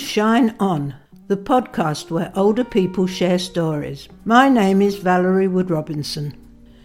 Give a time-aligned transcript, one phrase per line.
[0.00, 0.94] Shine On,
[1.28, 4.08] the podcast where older people share stories.
[4.24, 6.34] My name is Valerie Wood Robinson.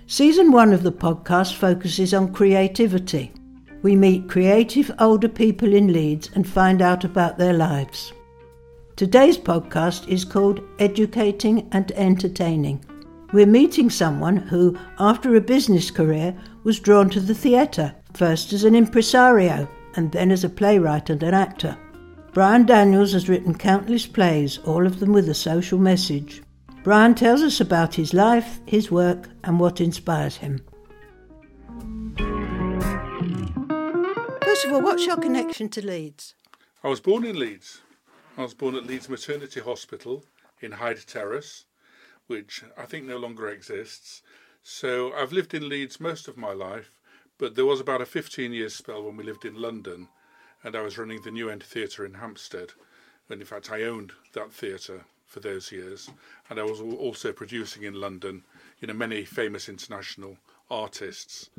[0.05, 3.31] Season one of the podcast focuses on creativity.
[3.81, 8.13] We meet creative older people in Leeds and find out about their lives.
[8.95, 12.83] Today's podcast is called Educating and Entertaining.
[13.31, 18.65] We're meeting someone who, after a business career, was drawn to the theatre, first as
[18.65, 21.77] an impresario and then as a playwright and an actor.
[22.35, 26.43] Brian Daniels has written countless plays, all of them with a social message.
[26.83, 30.59] Brian tells us about his life, his work, and what inspires him.
[34.43, 36.35] First of all, what's your connection to Leeds?
[36.83, 37.79] I was born in Leeds.
[38.37, 40.25] I was born at Leeds Maternity Hospital
[40.59, 41.63] in Hyde Terrace,
[42.27, 44.21] which I think no longer exists.
[44.61, 46.91] So I've lived in Leeds most of my life,
[47.37, 50.09] but there was about a 15 year spell when we lived in London
[50.65, 52.71] and I was running the New End Theatre in Hampstead.
[53.29, 56.09] And in fact, I owned that theatre for those years,
[56.49, 58.43] and I was also producing in London,
[58.79, 60.37] you know, many famous international
[60.69, 61.49] artists.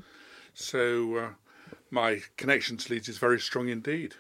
[0.55, 1.29] So uh,
[1.91, 4.15] my connection to Leeds is very strong indeed.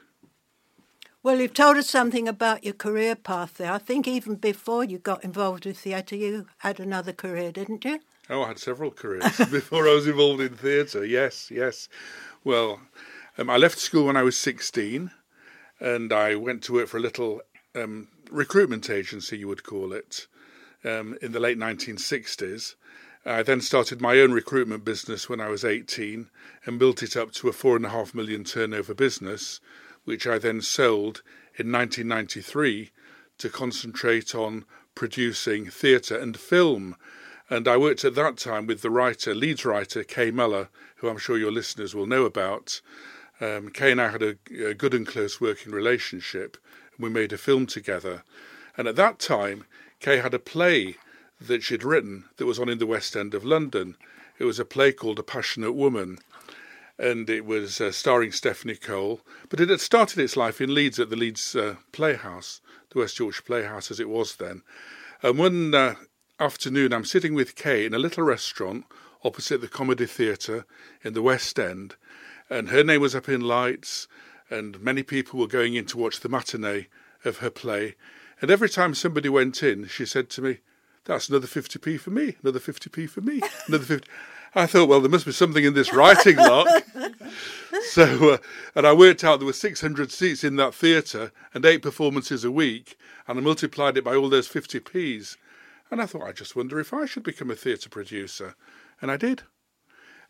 [1.22, 3.72] Well, you've told us something about your career path there.
[3.72, 8.00] I think even before you got involved with theatre, you had another career, didn't you?
[8.30, 11.04] Oh, I had several careers before I was involved in theatre.
[11.04, 11.88] Yes, yes.
[12.44, 12.80] Well,
[13.38, 15.10] um, I left school when I was 16
[15.80, 17.42] and I went to work for a little
[17.74, 20.26] um, recruitment agency, you would call it,
[20.84, 22.74] um, in the late 1960s.
[23.24, 26.30] I then started my own recruitment business when I was 18
[26.64, 29.60] and built it up to a four and a half million turnover business,
[30.04, 31.22] which I then sold
[31.58, 32.90] in 1993
[33.38, 34.64] to concentrate on
[34.94, 36.96] producing theatre and film.
[37.50, 41.18] And I worked at that time with the writer, Leeds writer Kay Mellor, who I'm
[41.18, 42.80] sure your listeners will know about.
[43.40, 46.56] Um, Kay and I had a, a good and close working relationship,
[46.96, 48.22] and we made a film together.
[48.76, 49.64] And at that time,
[50.00, 50.96] Kay had a play
[51.40, 53.96] that she'd written that was on in the West End of London.
[54.38, 56.18] It was a play called A Passionate Woman,
[56.98, 59.20] and it was uh, starring Stephanie Cole.
[59.48, 62.60] But it had started its life in Leeds at the Leeds uh, Playhouse,
[62.90, 64.62] the West Yorkshire Playhouse as it was then.
[65.22, 65.94] And one uh,
[66.40, 68.84] afternoon, I'm sitting with Kay in a little restaurant
[69.24, 70.64] opposite the Comedy Theatre
[71.02, 71.96] in the West End,
[72.48, 74.08] and her name was up in lights,
[74.50, 76.86] and many people were going in to watch the matinee
[77.24, 77.94] of her play.
[78.40, 80.58] And every time somebody went in, she said to me,
[81.04, 84.08] "That's another fifty p for me, another fifty p for me, another 50
[84.56, 86.66] I thought, well, there must be something in this writing lot.
[87.90, 88.38] so, uh,
[88.74, 92.50] and I worked out there were 600 seats in that theatre and eight performances a
[92.50, 95.36] week, and I multiplied it by all those 50p's.
[95.90, 98.56] And I thought, I just wonder if I should become a theatre producer.
[99.02, 99.42] And I did.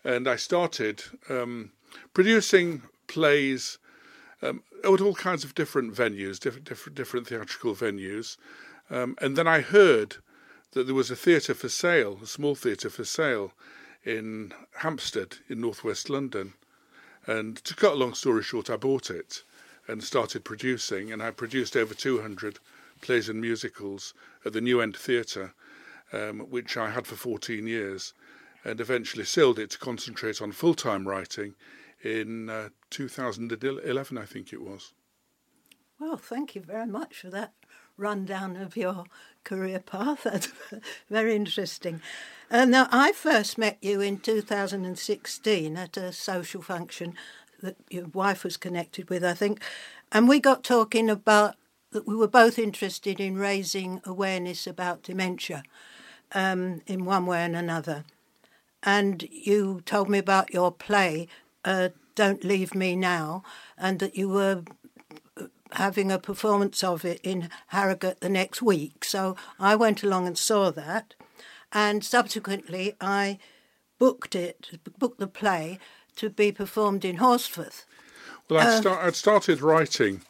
[0.03, 1.71] And I started um,
[2.15, 3.79] producing plays
[4.43, 8.37] um, at all kinds of different venues, different different, different theatrical venues.
[8.91, 10.17] Um, and then I heard
[10.73, 13.53] that there was a theatre for sale, a small theatre for sale,
[14.05, 16.55] in Hampstead in northwest London.
[17.27, 19.43] And to cut a long story short, I bought it
[19.89, 22.59] and started producing, and I produced over 200
[23.01, 24.15] plays and musicals
[24.45, 25.55] at the New End Theatre,
[26.13, 28.13] um, which I had for 14 years,
[28.65, 31.55] and eventually sold it to concentrate on full time writing
[32.03, 34.93] in uh, 2011, I think it was.
[35.99, 37.55] Well, thank you very much for that
[37.97, 39.05] rundown of your
[39.45, 40.23] career path.
[40.25, 40.53] That's
[41.09, 42.03] very interesting.
[42.51, 47.15] Uh, now, I first met you in 2016 at a social function
[47.63, 49.63] that your wife was connected with, I think,
[50.13, 51.57] and we got talking about
[51.93, 55.63] that we were both interested in raising awareness about dementia
[56.33, 58.05] um, in one way and another.
[58.83, 61.29] And you told me about your play
[61.67, 63.43] uh, Don't Leave Me Now,
[63.77, 64.63] and that you were
[65.37, 69.05] uh, having a performance of it in Harrogate the next week.
[69.05, 71.15] So I went along and saw that,
[71.73, 73.39] and subsequently I
[73.99, 75.79] booked it, booked the play
[76.17, 77.85] to be performed in Horsforth.
[78.49, 80.23] Well, I'd, uh, start, I'd started writing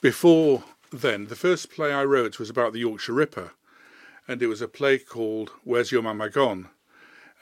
[0.00, 0.62] before
[0.92, 1.26] then.
[1.26, 3.52] The first play I wrote was about the Yorkshire Ripper,
[4.28, 6.68] and it was a play called Where's Your Mama Gone?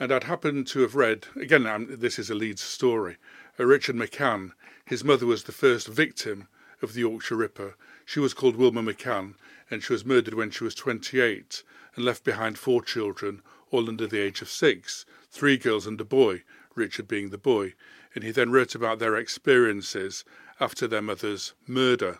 [0.02, 3.18] And I'd happened to have read, again, this is a Leeds story,
[3.56, 4.50] uh, Richard McCann.
[4.84, 6.48] His mother was the first victim
[6.82, 7.76] of the Yorkshire Ripper.
[8.04, 9.34] She was called Wilma McCann,
[9.70, 11.62] and she was murdered when she was 28
[11.94, 16.04] and left behind four children, all under the age of six three girls and a
[16.04, 16.42] boy,
[16.74, 17.74] Richard being the boy.
[18.12, 20.24] And he then wrote about their experiences
[20.58, 22.18] after their mother's murder.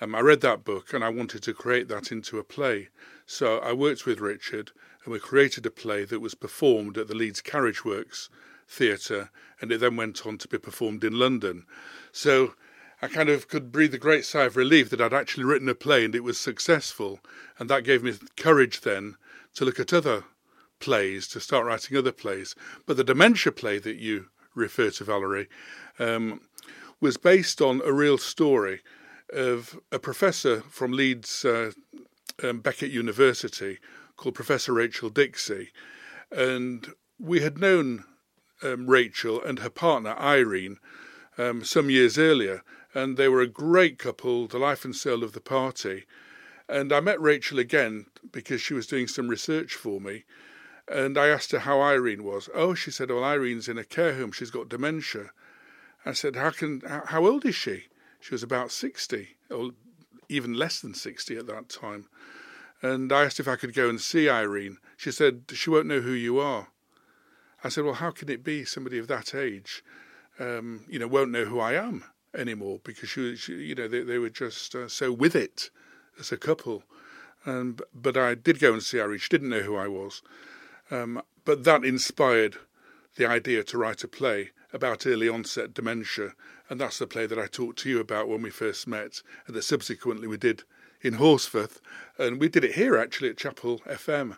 [0.00, 2.90] Um, I read that book and I wanted to create that into a play.
[3.26, 4.70] So I worked with Richard
[5.08, 8.28] and we created a play that was performed at the Leeds Carriage Works
[8.68, 11.64] Theatre and it then went on to be performed in London.
[12.12, 12.52] So
[13.00, 15.74] I kind of could breathe a great sigh of relief that I'd actually written a
[15.74, 17.20] play and it was successful.
[17.58, 19.16] And that gave me courage then
[19.54, 20.24] to look at other
[20.78, 22.54] plays, to start writing other plays.
[22.84, 25.48] But the dementia play that you refer to, Valerie,
[25.98, 26.42] um,
[27.00, 28.82] was based on a real story
[29.32, 31.72] of a professor from Leeds uh,
[32.42, 33.78] um, Beckett University
[34.18, 35.68] called Professor Rachel Dixey.
[36.30, 38.04] And we had known
[38.62, 40.78] um, Rachel and her partner Irene
[41.38, 42.62] um, some years earlier,
[42.92, 46.04] and they were a great couple, the life and soul of the party.
[46.68, 50.24] And I met Rachel again because she was doing some research for me.
[50.90, 52.48] And I asked her how Irene was.
[52.54, 54.32] Oh, she said, well, Irene's in a care home.
[54.32, 55.30] She's got dementia.
[56.04, 57.84] I said, how can, how old is she?
[58.20, 59.70] She was about 60, or
[60.28, 62.08] even less than 60 at that time.
[62.80, 64.78] And I asked if I could go and see Irene.
[64.96, 66.68] She said, she won't know who you are.
[67.64, 69.82] I said, well, how can it be somebody of that age,
[70.38, 72.04] um, you know, won't know who I am
[72.34, 75.70] anymore because she, she you know, they, they were just uh, so with it
[76.20, 76.84] as a couple.
[77.46, 79.18] Um, but I did go and see Irene.
[79.18, 80.22] She didn't know who I was.
[80.90, 82.56] Um, but that inspired
[83.16, 86.34] the idea to write a play about early onset dementia.
[86.70, 89.56] And that's the play that I talked to you about when we first met, and
[89.56, 90.62] that subsequently we did
[91.00, 91.80] in Horsforth.
[92.18, 94.36] And we did it here actually at Chapel FM.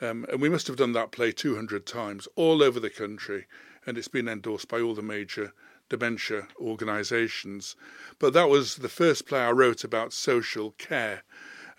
[0.00, 3.46] Um, and we must have done that play 200 times all over the country,
[3.84, 5.52] and it's been endorsed by all the major
[5.88, 7.74] dementia organisations.
[8.18, 11.22] But that was the first play I wrote about social care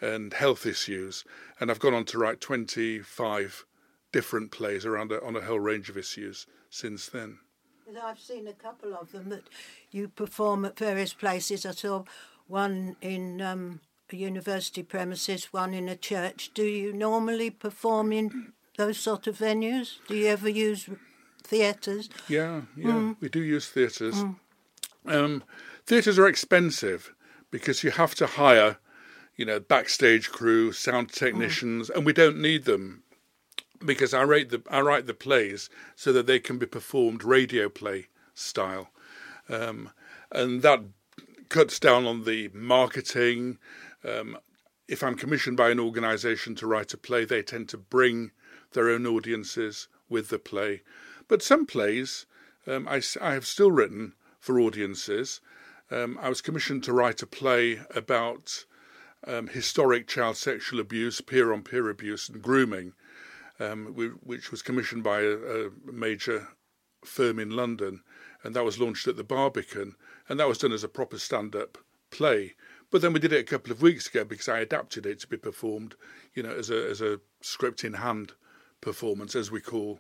[0.02, 1.24] and health issues,
[1.60, 3.66] and I've gone on to write 25
[4.12, 7.40] different plays around a, on a whole range of issues since then.
[8.04, 9.44] I've seen a couple of them that
[9.92, 11.66] you perform at various places.
[11.66, 12.04] I saw
[12.48, 13.82] one in um,
[14.18, 16.52] university premises, one in a church.
[16.54, 19.98] Do you normally perform in those sort of venues?
[20.08, 20.90] Do you ever use
[21.44, 22.10] theatres?
[22.28, 23.16] Yeah, yeah, mm.
[23.20, 24.16] we do use theatres.
[24.16, 24.36] Mm.
[25.06, 25.44] Um,
[25.86, 27.14] theatres are expensive
[27.52, 28.78] because you have to hire,
[29.36, 31.96] you know, backstage crew, sound technicians, mm.
[31.96, 33.04] and we don't need them
[33.84, 37.70] because I write the I write the plays so that they can be performed radio
[37.70, 38.90] play style,
[39.50, 39.92] um,
[40.32, 40.84] and that
[41.50, 43.58] cuts down on the marketing
[44.04, 44.38] um,
[44.88, 48.32] if I'm commissioned by an organisation to write a play, they tend to bring
[48.72, 50.82] their own audiences with the play.
[51.28, 52.26] But some plays
[52.68, 55.42] um, I, I, have still written for audiences.
[55.90, 58.66] Um, I was commissioned to write a play about
[59.26, 62.94] um, historic child sexual abuse, peer on peer abuse, and grooming,
[63.60, 63.88] um,
[64.24, 66.50] which was commissioned by a, a major
[67.04, 68.02] firm in London.
[68.44, 69.96] And that was launched at the Barbican.
[70.28, 71.78] And that was done as a proper stand up
[72.12, 72.56] play.
[72.92, 75.28] But then we did it a couple of weeks ago because I adapted it to
[75.28, 75.96] be performed,
[76.34, 78.34] you know, as a as a script in hand
[78.82, 80.00] performance, as we call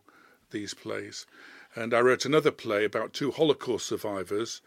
[0.50, 1.28] these plays.
[1.76, 4.62] And I wrote another play about two Holocaust survivors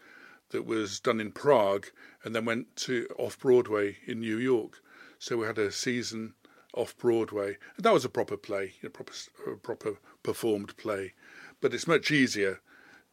[0.50, 1.86] that was done in Prague
[2.22, 4.80] and then went to off Broadway in New York.
[5.18, 6.34] So we had a season
[6.74, 9.12] off Broadway, and that was a proper play, a proper
[9.50, 11.14] a proper performed play.
[11.60, 12.60] But it's much easier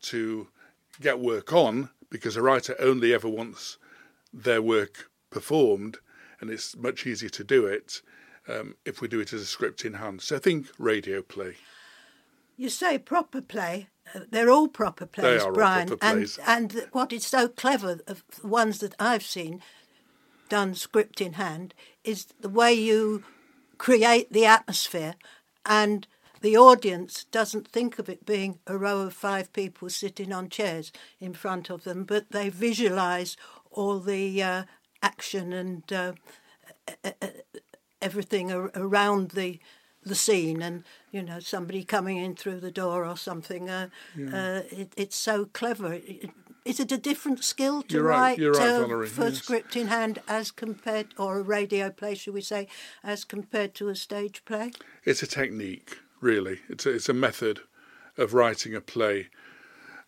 [0.04, 0.50] to
[1.02, 3.78] get work on because a writer only ever wants
[4.34, 5.98] their work performed,
[6.40, 8.02] and it's much easier to do it
[8.48, 10.22] um, if we do it as a script in hand.
[10.22, 11.56] So I think radio play.
[12.58, 13.88] You say proper play.
[14.14, 15.88] Uh, they're all proper plays, Brian.
[15.88, 16.40] Proper plays.
[16.46, 19.62] And and what is so clever of the ones that I've seen
[20.50, 23.24] done script in hand is the way you
[23.78, 25.14] create the atmosphere
[25.66, 26.08] and
[26.42, 30.92] the audience doesn't think of it being a row of five people sitting on chairs
[31.20, 33.36] in front of them, but they visualize
[33.72, 34.64] all the uh,
[35.02, 36.14] action and uh,
[38.02, 39.60] everything around the
[40.04, 44.28] the scene and you know somebody coming in through the door or something uh, yeah.
[44.28, 46.00] uh, it, it's so clever.
[46.66, 49.38] Is it a different skill to you're write right, right, uh, Valerie, for yes.
[49.38, 52.68] script in hand as compared or a radio play should we say
[53.04, 54.72] as compared to a stage play?
[55.04, 56.60] It's a technique really.
[56.70, 57.62] It's a, it's a method
[58.18, 59.28] of writing a play.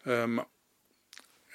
[0.05, 0.41] Um,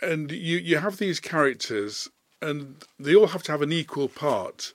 [0.02, 2.08] and you you have these characters,
[2.42, 4.72] and they all have to have an equal part.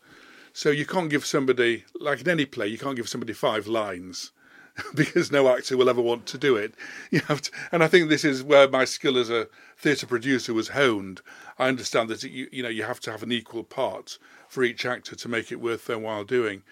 [0.54, 4.32] So you can't give somebody, like in any play, you can't give somebody five lines
[4.94, 6.74] because no actor will ever want to do it.
[7.10, 9.48] You have to, and I think this is where my skill as a
[9.78, 11.22] theatre producer was honed.
[11.58, 14.18] I understand that you, you know you have to have an equal part
[14.50, 16.64] for each actor to make it worth their while doing.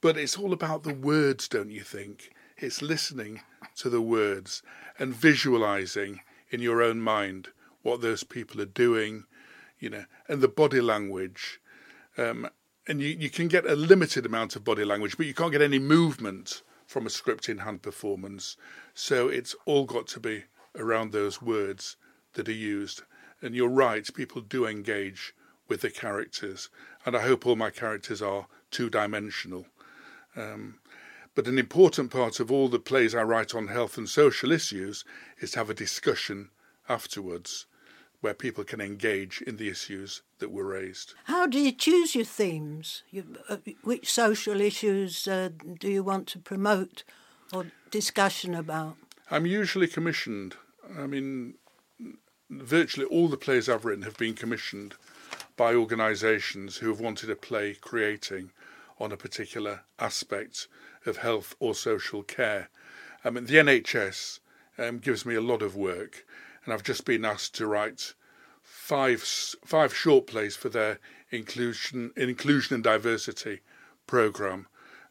[0.00, 2.30] But it's all about the words, don't you think?
[2.56, 3.42] It's listening
[3.76, 4.62] to the words
[4.98, 6.20] and visualizing
[6.50, 7.48] in your own mind
[7.86, 9.24] what those people are doing,
[9.78, 11.60] you know, and the body language.
[12.18, 12.48] Um,
[12.88, 15.62] and you, you can get a limited amount of body language, but you can't get
[15.62, 18.56] any movement from a script in hand performance.
[18.94, 21.96] So it's all got to be around those words
[22.34, 23.02] that are used.
[23.40, 25.34] And you're right, people do engage
[25.68, 26.68] with the characters,
[27.04, 29.66] and I hope all my characters are two dimensional.
[30.36, 30.78] Um,
[31.34, 35.04] but an important part of all the plays I write on health and social issues
[35.40, 36.50] is to have a discussion
[36.88, 37.66] afterwards
[38.26, 41.14] where people can engage in the issues that were raised.
[41.26, 43.04] How do you choose your themes?
[43.08, 47.04] You, uh, which social issues uh, do you want to promote
[47.52, 48.96] or discussion about?
[49.30, 50.56] I'm usually commissioned.
[50.98, 51.54] I mean,
[52.50, 54.96] virtually all the plays I've written have been commissioned
[55.56, 58.50] by organisations who have wanted a play creating
[58.98, 60.66] on a particular aspect
[61.06, 62.70] of health or social care.
[63.24, 64.40] I mean, the NHS
[64.78, 66.26] um, gives me a lot of work,
[66.66, 68.14] and I've just been asked to write
[68.60, 70.98] five five short plays for their
[71.30, 73.60] inclusion inclusion and diversity
[74.06, 74.66] program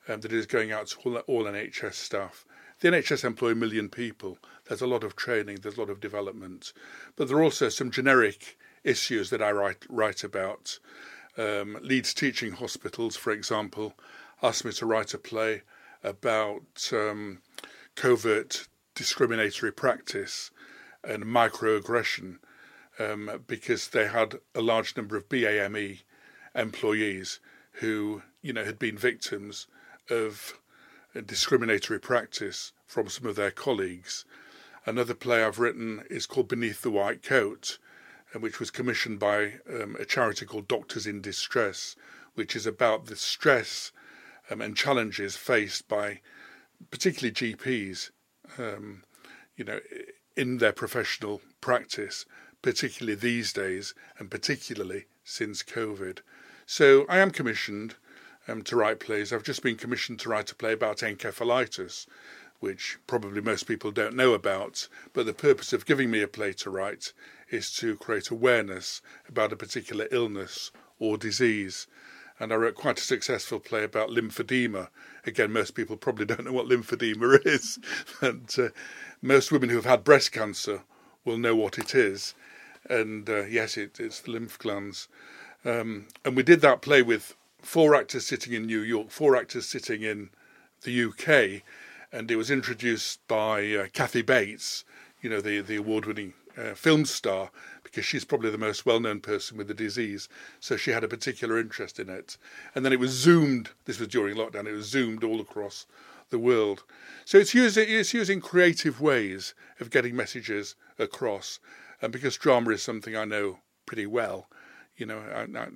[0.07, 2.45] um, that is going out to all, all NHS staff.
[2.81, 4.37] The NHS employ a million people.
[4.67, 6.73] There's a lot of training, there's a lot of development,
[7.15, 10.77] but there are also some generic issues that I write write about.
[11.37, 13.93] Um, Leeds Teaching Hospitals, for example,
[14.43, 15.63] asked me to write a play
[16.03, 17.39] about um,
[17.95, 20.51] covert discriminatory practice
[21.05, 22.37] and microaggression
[22.99, 25.99] um, because they had a large number of BAME
[26.53, 27.39] employees
[27.73, 29.67] who, you know, had been victims
[30.09, 30.59] of
[31.25, 34.25] discriminatory practice from some of their colleagues.
[34.85, 37.79] Another play I've written is called Beneath the White Coat,
[38.39, 41.95] which was commissioned by um, a charity called Doctors in Distress,
[42.35, 43.91] which is about the stress
[44.49, 46.21] um, and challenges faced by
[46.91, 48.11] particularly GPs,
[48.57, 49.03] um,
[49.55, 49.79] you know,
[50.35, 52.25] in their professional practice,
[52.61, 56.19] particularly these days, and particularly since COVID.
[56.65, 57.95] So I am commissioned
[58.47, 59.31] um, to write plays.
[59.31, 62.05] I've just been commissioned to write a play about encephalitis,
[62.59, 64.87] which probably most people don't know about.
[65.13, 67.13] But the purpose of giving me a play to write
[67.49, 71.87] is to create awareness about a particular illness or disease.
[72.39, 74.89] And I wrote quite a successful play about lymphedema.
[75.25, 77.79] Again, most people probably don't know what lymphedema is,
[78.21, 78.69] but uh,
[79.21, 80.81] most women who have had breast cancer
[81.23, 82.35] will know what it is.
[82.89, 85.07] And uh, yes, it, it's the lymph glands.
[85.63, 89.67] Um, and we did that play with four actors sitting in New York, four actors
[89.67, 90.29] sitting in
[90.83, 91.63] the UK,
[92.11, 94.85] and it was introduced by uh, Kathy Bates,
[95.21, 97.49] you know, the, the award winning uh, film star,
[97.95, 100.27] because she's probably the most well known person with the disease.
[100.59, 102.35] So she had a particular interest in it.
[102.75, 105.85] And then it was zoomed, this was during lockdown, it was zoomed all across
[106.29, 106.83] the world.
[107.23, 111.59] So it's using, it's using creative ways of getting messages across.
[112.01, 114.49] And because drama is something I know pretty well,
[114.97, 115.67] you know, I, I,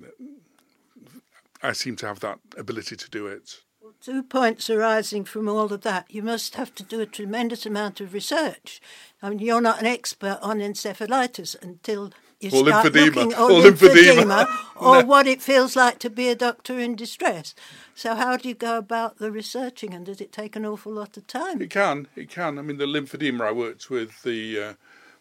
[1.70, 3.62] I seem to have that ability to do it.
[4.01, 6.06] Two points arising from all of that.
[6.10, 8.82] You must have to do a tremendous amount of research.
[9.22, 13.15] I mean, you're not an expert on encephalitis until you or start lymphedema.
[13.15, 14.48] looking or, or lymphedema, lymphedema.
[14.77, 15.06] or No.
[15.06, 17.53] what it feels like to be a doctor in distress.
[17.94, 21.18] So, how do you go about the researching, and does it take an awful lot
[21.18, 21.62] of time?
[21.62, 22.58] It can, it can.
[22.58, 24.74] I mean, the lymphedema, I worked with the uh,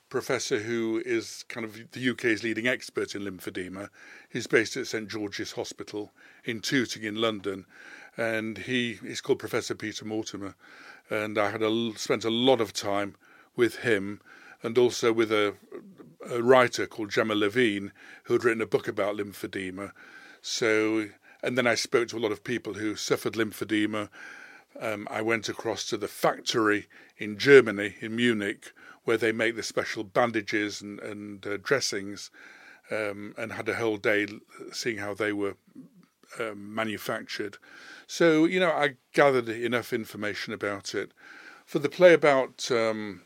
[0.08, 3.88] professor who is kind of the UK's leading expert in lymphedema.
[4.28, 6.12] He's based at St George's Hospital
[6.44, 7.66] in Tooting in London,
[8.18, 10.56] and he is called Professor Peter Mortimer.
[11.08, 13.14] And I had a, spent a lot of time
[13.56, 14.20] with him,
[14.62, 15.54] and also with a,
[16.28, 17.92] a writer called Gemma Levine,
[18.25, 19.92] who had written a book about lymphedema.
[20.42, 21.08] So,
[21.42, 24.08] and then I spoke to a lot of people who suffered lymphedema.
[24.80, 26.87] Um, I went across to the factory
[27.18, 28.72] in Germany, in Munich,
[29.04, 32.30] where they make the special bandages and, and uh, dressings,
[32.90, 34.26] um, and had a whole day
[34.72, 35.54] seeing how they were
[36.38, 37.58] um, manufactured.
[38.06, 41.12] So, you know, I gathered enough information about it.
[41.64, 43.23] For the play about um,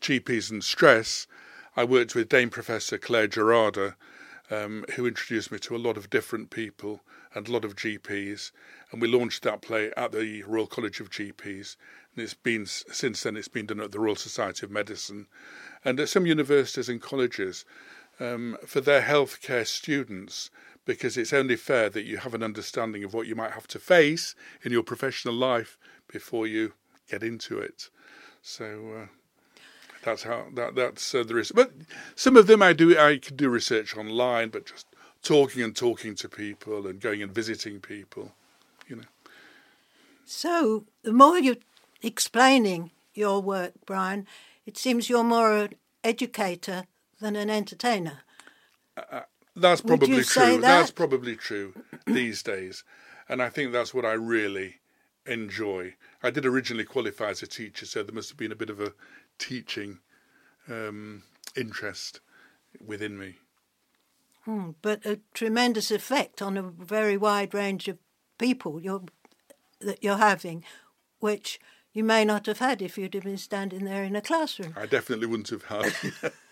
[0.00, 1.26] GPs and stress,
[1.76, 3.96] I worked with Dame Professor Clare Gerada,
[4.50, 7.00] um, who introduced me to a lot of different people
[7.34, 8.52] and a lot of GPs,
[8.90, 11.76] and we launched that play at the Royal College of GPs.
[12.14, 15.26] And it's been since then it's been done at the Royal Society of Medicine,
[15.84, 17.64] and at some universities and colleges
[18.18, 20.50] um, for their healthcare students,
[20.86, 23.78] because it's only fair that you have an understanding of what you might have to
[23.78, 25.76] face in your professional life
[26.08, 26.72] before you
[27.10, 27.90] get into it.
[28.40, 28.92] So.
[29.02, 29.06] Uh,
[30.06, 31.52] that's how that that's uh, the risk.
[31.52, 31.72] But
[32.14, 34.86] some of them I do I could do research online, but just
[35.22, 38.32] talking and talking to people and going and visiting people,
[38.86, 39.02] you know.
[40.24, 41.56] So, the more you're
[42.02, 44.26] explaining your work, Brian,
[44.64, 45.74] it seems you're more an
[46.04, 46.86] educator
[47.20, 48.20] than an entertainer.
[49.56, 50.60] That's probably true.
[50.60, 51.74] That's probably true
[52.06, 52.84] these days,
[53.28, 54.76] and I think that's what I really
[55.24, 55.94] enjoy.
[56.22, 58.80] I did originally qualify as a teacher, so there must have been a bit of
[58.80, 58.92] a
[59.38, 59.98] teaching
[60.68, 61.22] um,
[61.56, 62.20] interest
[62.84, 63.36] within me.
[64.46, 67.98] Mm, but a tremendous effect on a very wide range of
[68.38, 69.04] people you're,
[69.80, 70.64] that you're having,
[71.18, 71.58] which
[71.92, 74.74] you may not have had if you'd have been standing there in a classroom.
[74.76, 75.94] I definitely wouldn't have had.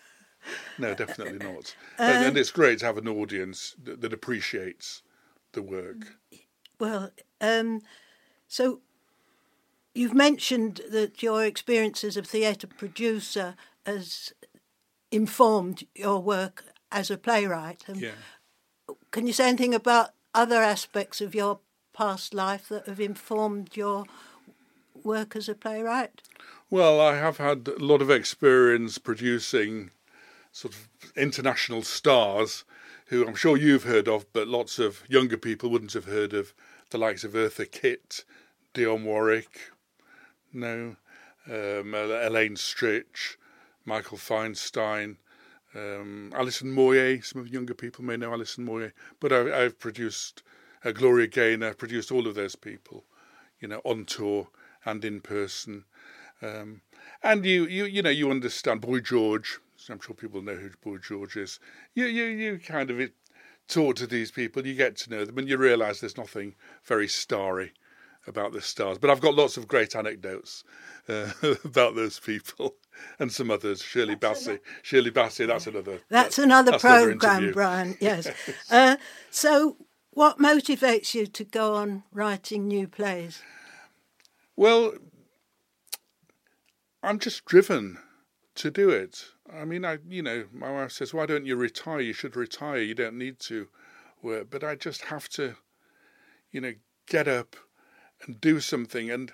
[0.79, 1.75] no, definitely not.
[1.99, 5.03] Uh, and, and, it's great to have an audience that, that appreciates
[5.53, 6.17] the work.
[6.79, 7.11] Well,
[7.41, 7.81] um,
[8.49, 8.81] so
[9.95, 13.55] you've mentioned that your experience as a theatre producer
[13.87, 14.33] has
[15.11, 17.85] informed your work as a playwright.
[17.89, 18.11] Um, yeah.
[19.11, 21.61] Can you say anything about other aspects of your
[21.93, 24.05] past life that have informed your
[25.03, 26.23] work as a playwright?
[26.71, 29.91] Well, I have had a lot of experience producing
[30.55, 32.65] sort of international stars
[33.07, 36.55] who I'm sure you've heard of, but lots of younger people wouldn't have heard of
[36.91, 38.25] the likes of Eartha Kitt,
[38.73, 39.73] Dionne Warwick,
[40.53, 40.95] no,
[41.49, 43.37] um, Elaine Stritch,
[43.85, 45.17] Michael Feinstein,
[45.75, 47.25] um, Alison Moyet.
[47.25, 50.45] Some of the younger people may know Alison Moyet, but I, have produced
[50.85, 53.03] uh, Gloria Gaynor, I've produced all of those people,
[53.59, 54.49] you know, on tour
[54.85, 55.85] and in person.
[56.41, 56.83] Um,
[57.25, 59.59] and you, you, you know, you understand Boy George.
[59.91, 61.61] I'm sure people know who Boy George is.
[61.95, 63.11] You, you, you kind of
[63.69, 67.09] talk to these people, you get to know them, and you realise there's nothing very
[67.09, 67.73] starry
[68.27, 68.99] about the stars.
[68.99, 70.65] But I've got lots of great anecdotes
[71.09, 71.31] uh,
[71.65, 72.75] about those people
[73.19, 73.83] and some others.
[73.83, 75.47] Shirley that's Bassey, Shirley Bassey.
[75.47, 76.01] That's another.
[76.09, 77.97] That's, another that's program, another Brian.
[78.01, 78.29] Yes.
[78.71, 78.97] uh,
[79.31, 79.77] so,
[80.11, 83.43] what motivates you to go on writing new plays?
[84.57, 84.95] Well,
[87.03, 87.99] I'm just driven
[88.55, 89.27] to do it.
[89.53, 92.01] I mean, I you know, my wife says, "Why don't you retire?
[92.01, 92.79] You should retire.
[92.79, 93.69] You don't need to
[94.23, 95.57] work." But I just have to,
[96.51, 96.75] you know,
[97.07, 97.57] get up
[98.23, 99.11] and do something.
[99.11, 99.33] And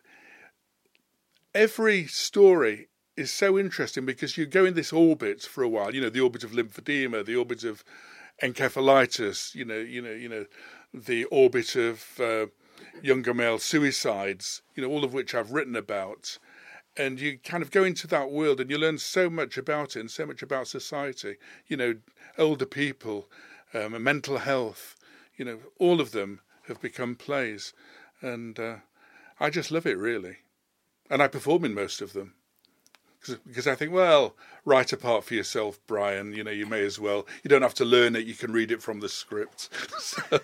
[1.55, 5.95] every story is so interesting because you go in this orbit for a while.
[5.95, 7.85] You know, the orbit of lymphedema, the orbit of
[8.43, 9.55] encephalitis.
[9.55, 10.47] You know, you know, you know,
[10.93, 12.47] the orbit of uh,
[13.01, 14.63] younger male suicides.
[14.75, 16.39] You know, all of which I've written about.
[17.01, 20.01] And you kind of go into that world and you learn so much about it
[20.01, 21.37] and so much about society.
[21.67, 21.95] You know,
[22.37, 23.29] older people,
[23.73, 24.97] um, mental health.
[25.37, 27.73] You know, all of them have become plays
[28.23, 28.77] and uh,
[29.39, 30.37] I just love it really,
[31.09, 32.35] and I perform in most of them
[33.47, 34.35] because I think, well,
[34.65, 36.33] write a part for yourself, Brian.
[36.33, 37.27] You know, you may as well.
[37.43, 39.69] You don't have to learn it; you can read it from the script.
[39.99, 40.41] so,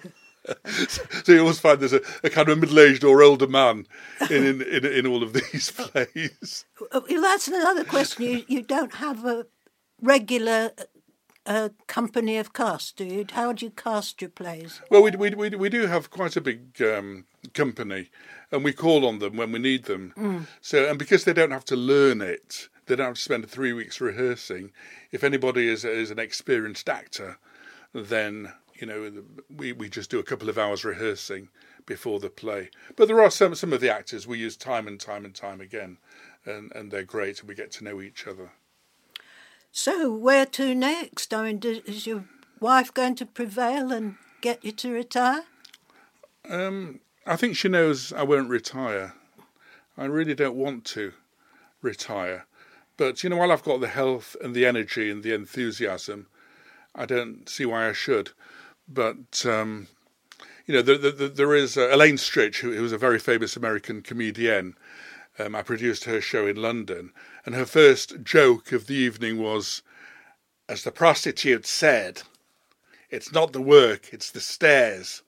[1.25, 3.87] so you always find there's a, a kind of a middle-aged or older man
[4.31, 6.65] in in, in, in all of these plays.
[6.93, 8.23] Well, that's another question.
[8.23, 9.47] You you don't have a
[10.01, 10.73] regular
[11.47, 13.25] a company of cast, do you?
[13.31, 14.81] How do you cast your plays?
[14.91, 18.11] Well, we we we, we do have quite a big um, company,
[18.51, 20.13] and we call on them when we need them.
[20.17, 20.47] Mm.
[20.61, 23.73] So, and because they don't have to learn it, they don't have to spend three
[23.73, 24.73] weeks rehearsing.
[25.13, 27.39] If anybody is is an experienced actor,
[27.93, 29.13] then you know
[29.55, 31.49] we we just do a couple of hours rehearsing
[31.87, 32.71] before the play.
[32.97, 35.61] But there are some some of the actors we use time and time and time
[35.61, 35.99] again,
[36.45, 38.53] and and they're great, and we get to know each other.
[39.73, 41.35] So, where to next?
[41.35, 42.25] I mean, is your
[42.61, 45.45] wife going to prevail and get you to retire?
[46.49, 49.15] Um, I think she knows I won't retire.
[49.99, 51.13] I really don't want to
[51.83, 52.47] retire.
[52.97, 56.29] But, you know, while I've got the health and the energy and the enthusiasm,
[56.95, 58.31] I don't see why I should.
[58.89, 59.89] But, um,
[60.67, 64.03] you know, there, there, there is uh, Elaine Stritch, who, was a very famous American
[64.03, 64.77] comedian.
[65.39, 67.13] Um, I produced her show in London,
[67.45, 69.83] and her first joke of the evening was,
[70.69, 72.23] as the prostitute said,
[73.11, 75.23] it's not the work, it's the stairs.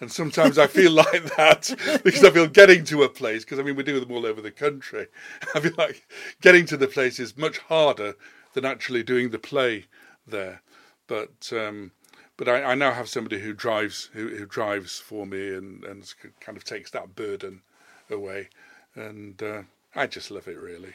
[0.00, 3.62] And sometimes I feel like that because I feel getting to a place, because I
[3.62, 5.06] mean, we do them all over the country.
[5.54, 6.06] I feel like
[6.40, 8.14] getting to the place is much harder
[8.54, 9.86] than actually doing the play
[10.26, 10.62] there.
[11.06, 11.92] But um,
[12.36, 16.12] but I, I, now have somebody who drives who, who drives for me and, and
[16.40, 17.62] kind of takes that burden
[18.10, 18.48] away.
[18.94, 19.62] And uh,
[19.94, 20.94] I just love it really.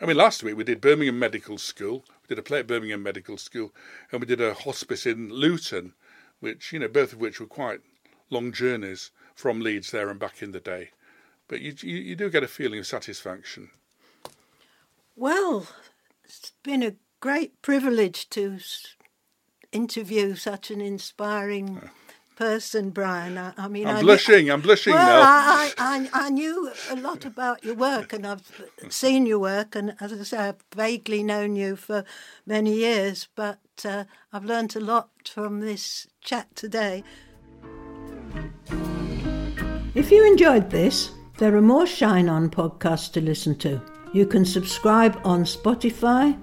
[0.00, 2.04] I mean, last week we did Birmingham Medical School.
[2.22, 3.72] We did a play at Birmingham Medical School,
[4.10, 5.94] and we did a hospice in Luton,
[6.40, 7.80] which you know, both of which were quite
[8.30, 10.90] long journeys from Leeds there and back in the day.
[11.46, 13.70] But you you, you do get a feeling of satisfaction.
[15.16, 15.68] Well,
[16.24, 18.58] it's been a great privilege to
[19.74, 21.90] interview such an inspiring.
[22.36, 23.38] Person, Brian.
[23.38, 24.46] I, I mean, I'm I blushing.
[24.46, 25.22] Knew, I'm blushing well, now.
[25.22, 28.42] I, I, I knew a lot about your work, and I've
[28.88, 32.04] seen your work, and as I say, I've vaguely known you for
[32.44, 33.28] many years.
[33.36, 37.04] But uh, I've learned a lot from this chat today.
[39.94, 43.80] If you enjoyed this, there are more Shine On podcasts to listen to.
[44.12, 46.36] You can subscribe on Spotify,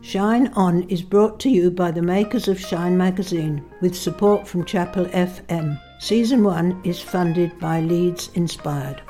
[0.01, 4.63] Shine On is brought to you by the makers of Shine Magazine with support from
[4.63, 5.79] Chapel FM.
[5.99, 9.01] Season 1 is funded by Leeds Inspired.